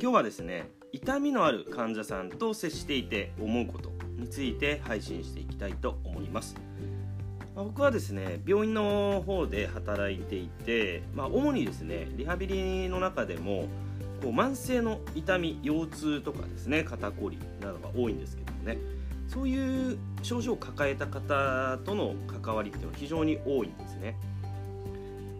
[0.00, 6.54] 今日はですね痛みのある患者さんと接していて思うことについて配信していきたいと思います。
[7.56, 13.66] ま僕はですね病院の方で働いていて、まあ、主にですねリハビリの中でも
[14.22, 18.78] こう慢性の痛み腰痛とかですね肩こりなどが多いんですけどもね
[19.26, 24.16] そういう症状を抱えた方との関わりっていうのは非常に多いんですね。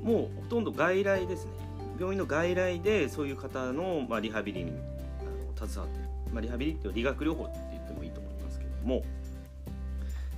[0.02, 1.67] もうほとんど外来ですね
[1.98, 4.72] 病院の外来でそういう方の、まあ、リハビリに
[5.20, 9.02] あの携わってる、まあ、リハビリっていう理学療法って言ってもいいと思いますけども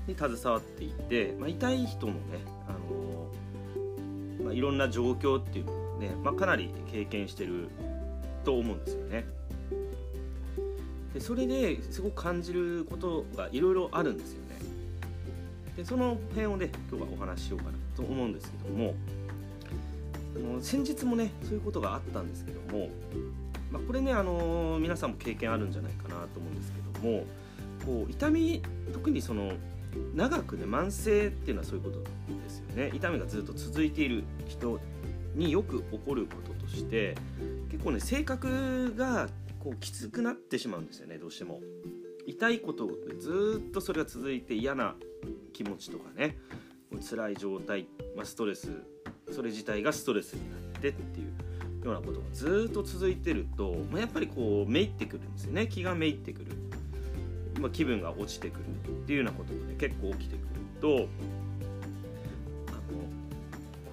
[0.06, 2.20] に携わっていて、まあ、痛い人のね、
[2.68, 7.68] あのまあ、いろんな状況っていうのをね、まあ、かなり経験してる
[8.44, 9.26] と思うんですよね。
[11.14, 14.56] でそれですごく感じることがいろいろあるんですよね。
[15.76, 18.94] でその辺をね今日はお話ししようかなと思うんですけども
[20.36, 22.88] あの先日もねそういうことがあったんですけども、
[23.70, 27.24] まあ、これね、あの皆さんも経験あるんじゃないかなと思うんですけども
[27.84, 29.52] こう痛み特にその
[30.14, 32.04] 長くね慢性っていうのはそういうことで
[32.48, 32.90] すよね。
[32.94, 34.78] 痛みがずっと続いている人
[35.34, 37.16] によく起こることとして
[37.70, 41.60] 結構ね性格がこうきつくなってしまうんですよねどうしても。
[42.26, 44.94] 痛いことでずっとそれが続いて嫌な
[45.52, 46.36] 気持ちとかね
[47.08, 48.70] 辛い状態、まあ、ストレス
[49.32, 56.52] それ自体がストレスになってっていうようなことがずっと続いてると、まあ、やっぱりこうめいってくるんですよね気がめいってくる、
[57.60, 60.46] まあ、気分が落ちてくるっていうようなことがね結構起きてくる
[60.80, 61.08] とあのこ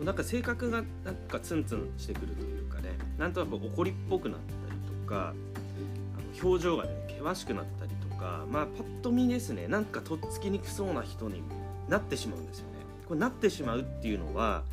[0.01, 11.41] うなんか性格がなんかツンツンしてくるというかねなんとなく怒りっぽくなったりとかあの表情がね険しくなったりとかまあパッと見ですねなんかとっつきにくそうな人に
[11.89, 12.77] なってしまうんですよね。
[13.07, 14.63] これなってしまうっていうのは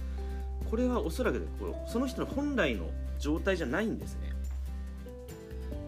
[0.75, 4.33] これはおそらくこれその人の本来の状態じゃないんですね。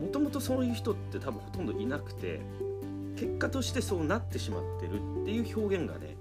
[0.00, 2.40] もともとそういう人って多分ほとんどいなくて
[3.16, 6.14] 結果としてそうなってしまってるっていう表現がね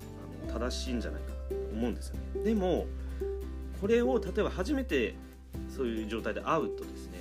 [0.50, 2.41] あの正しいんじゃないかなと思うんですよね。
[2.44, 2.88] でも
[3.79, 5.13] これを例えば初めて
[5.69, 7.19] そういう状態で会うとですね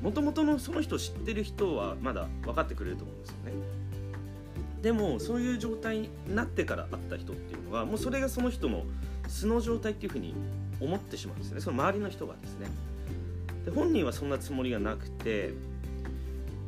[0.00, 3.52] もともとのその人を知ってる人はまだ分かってくれると思うんですよね。
[4.82, 8.84] でもそういう状態になってから会った人っていうのはもうそれがその人の
[9.26, 10.32] 素の状態っていうふうに
[10.80, 11.60] 思ってしまうんですね。
[11.60, 12.68] その周りの人がですね。
[13.64, 15.52] で本人はそんなつもりがなくて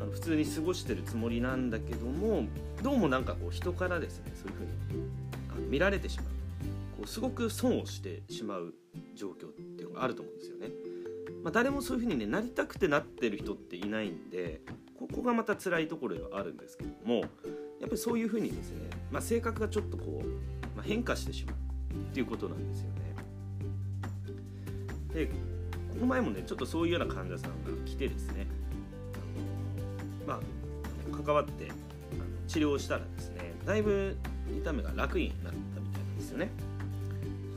[0.01, 2.45] あの普通に過ごしてるつもりなんだけども
[2.83, 6.27] どうもなんかこう人からですねそういうふうに見られてしまう。
[6.99, 8.75] こうすごく損をしてしまう
[9.15, 10.69] 状況っていうのがあると思うんですよね、
[11.45, 14.61] まあ、誰もそういうふうにねなりたくてなってる人っていないんで
[14.99, 17.29] ここがまた辛いところではあるんですけどもやっ
[17.83, 20.27] ぱりそういうふうにですね、まあ、性格がちょっとこう、
[20.77, 21.55] まあ、変化してしまう
[22.11, 23.08] っていうことなんですよね。
[25.19, 25.33] でこ
[26.01, 28.47] の前もねちょっとそういうような患者さんが来てですね。
[30.27, 31.69] まあ関わって
[32.47, 34.17] 治療したらですねだいぶ
[34.57, 36.51] 痛みが楽になったみたいなんですよね。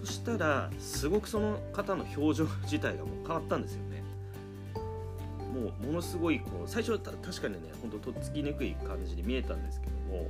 [0.03, 4.01] そしたらすごくその方の表情自体がもう変わったんですよね。
[5.53, 10.27] もうものすごいこう最初は確かにねほんととっつきにくい感じに見えたんですけども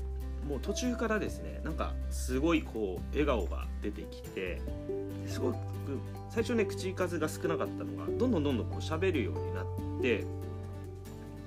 [0.50, 4.60] もう途中からですねなんかすごいこう笑顔が出てきて
[5.32, 5.56] すごく
[6.30, 9.66] 最初ね口数が少なかったのがどんどんどんどんこう喋るようになっ
[10.02, 10.26] て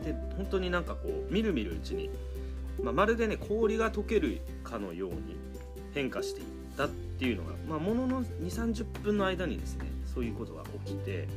[0.05, 2.11] で本当になんかこうみるみるうちに、
[2.83, 5.37] まあ、まるでね氷が溶けるかのように
[5.95, 6.47] 変化していっ
[6.77, 11.29] たっていうのが、まあ、ものの2 3 0分の間にですねそういうことが起きて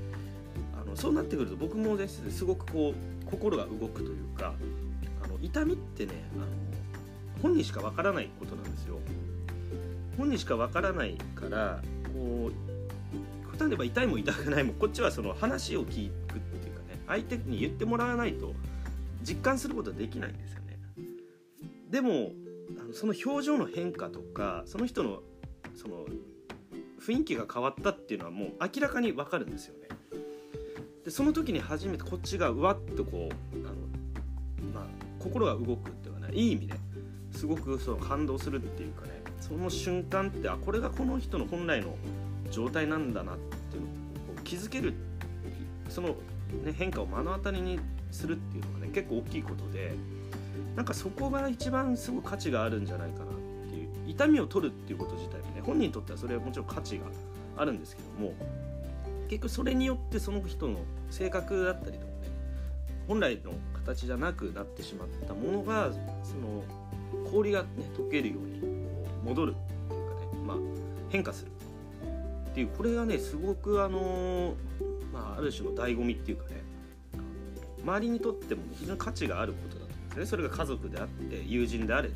[0.81, 4.53] あのそうなってくると僕もですねすごくこう心が動くというか
[5.23, 6.45] あの痛みってねあの
[7.41, 8.97] 本人しかわからないことなんですよ。
[10.17, 11.79] 本人しかわからないから
[12.17, 18.53] こう例えば痛いも痛くないもこっちはその話を聞くっていうかね相手に言ってもらわないと
[19.23, 20.79] 実感することはできないんですよね。
[21.89, 22.31] でも
[22.79, 25.21] あのその表情の変化とかその人の
[25.75, 26.05] その
[26.99, 29.87] 雰囲気が変わったっていうのはもう明らかに分かるんですよね。
[31.05, 33.75] でその時に初めてこっちがうわっとこうあの、
[34.73, 34.87] まあ、
[35.19, 36.73] 心が動くっていうかねいい意味で
[37.31, 39.16] すごくその感動するっていうかね
[39.47, 41.95] その瞬間ってあこれがこの人の本来の
[42.51, 44.93] 状態なんだなっていうのを気づける
[45.89, 46.09] その、
[46.63, 47.79] ね、変化を目の当たりに
[48.11, 49.93] するっていうのがね結構大きいことで
[50.75, 53.27] なんかそこが一番すごい価値があるんじゃないかなっ
[53.69, 57.05] ていう痛みを取るっていうこと自体もね本人にとってはそれはもちろん価値が
[57.57, 58.33] あるんですけども
[59.29, 60.79] 結局それによってその人の
[61.09, 62.11] 性格だったりとかね
[63.07, 65.91] 本来の形じゃなくなってしまったものが
[66.23, 66.63] その
[67.31, 67.67] 氷が、ね、
[67.97, 68.66] 溶けるように
[69.27, 69.53] 戻るっ
[69.87, 70.57] ていうかね、まあ、
[71.09, 71.51] 変化する
[72.49, 74.55] っていうこれがねすごくあの
[75.13, 76.61] まあ、ある種の醍醐味っていうかね
[77.83, 82.15] 周りにとっても非常に価値があることだと思うんですねそれが家族であって友人であれ、ね、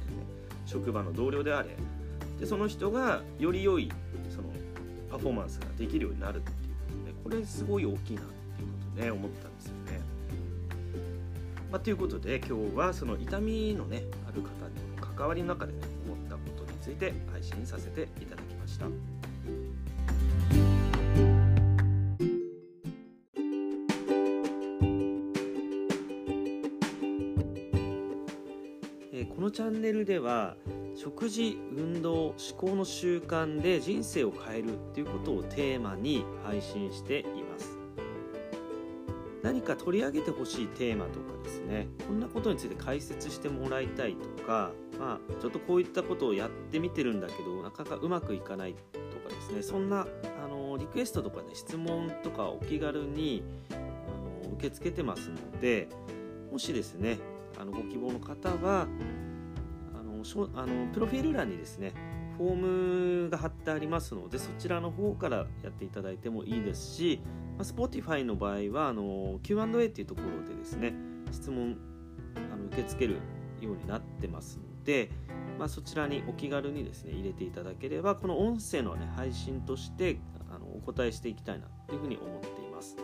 [0.66, 1.70] 職場の同僚であれ
[2.40, 3.92] でその人がより良い
[4.30, 4.50] その
[5.10, 10.02] パフォーマンスができるようになるっていうことでこれすごい大きいなっていうこと、ね、思ったんですよね。
[11.72, 18.88] まあ、ということで今日はその痛みのねある方との関わりの中でね思ったことついて配信させていただきました。
[29.36, 30.56] このチャンネルでは
[30.96, 37.41] 食事運動思考の習慣で人生を変えるっていうことをテーマに配信しています
[39.44, 41.88] 何か取り上げてほしいテーマとかですね。
[42.08, 48.80] こんなことについて解説してもらいたいとか、まあ、ちょっとこういったことをやってみてるんだけどなかなかうまくいかないと
[49.28, 49.62] かですね。
[49.64, 50.08] そんな
[50.44, 55.90] あのリクエストとかね質問とかお気軽にあの受け付けてますので
[56.52, 57.18] もしですね
[57.60, 58.88] あのご希望の方は
[59.96, 60.24] あの
[60.56, 61.94] あのプロフィール欄にですね
[62.38, 67.22] フォームが貼ってありますのでそちらの方からやっていただいてもいいですし、
[67.58, 70.94] まあ、Spotify の場合はあの Q&A っていうところでですね
[71.32, 71.78] 質問
[72.36, 73.20] あの受け付ける
[73.62, 75.12] ようになってますので、
[75.60, 80.20] まあ、そちらにお気軽にですね入れていただければこの音声の、ね、配信として
[80.50, 82.98] あのお答えしていきたいなというふうに思っています。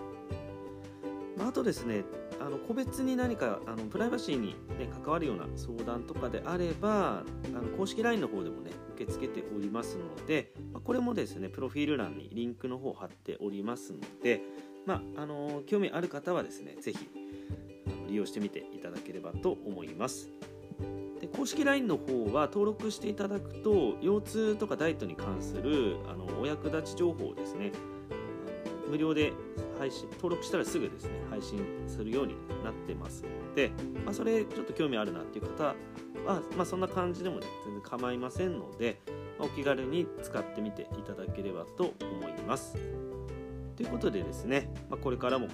[1.38, 2.04] まあ、あとですね
[2.40, 14.42] あの個別に何かあのプライバシーに、ね、関わるような相談とかであればあの公式 LINE の方でもね受け付けておりますので、ま、これもですねプロフィール欄にリンクの方を貼っておりますので、
[14.86, 17.10] まあ、あの興味ある方はですね是非
[18.08, 20.30] 利用してみていただければと思います。
[21.20, 27.72] で公式 LINE の方は登録していただくと腰痛とかダイエットに関するあのお役立ち情報をですね
[28.90, 29.34] 無料で
[29.78, 33.72] 配信登録したらすぐですね配信するようになってますので、
[34.06, 35.64] まあ、それちょっと興味あるなっていう方
[36.26, 39.00] は、まあ、そんな感じでもね全然構いませんので、
[39.38, 42.76] まあ、お気軽に使ってみていただければと思います。
[43.76, 45.54] ということでですね、ま、これからも、ね、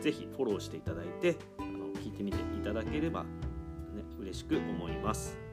[0.00, 3.28] ぜひフォローしていただいてあの聞いてみていただければ、ね、
[4.20, 5.49] 嬉しく思います。